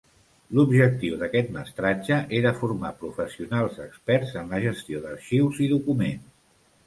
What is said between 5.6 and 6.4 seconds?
i documents.